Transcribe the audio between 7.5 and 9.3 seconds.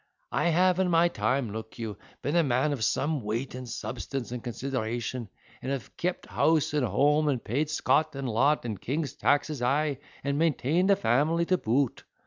scot and lot, and the king's